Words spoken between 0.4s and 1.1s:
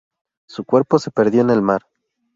Su cuerpo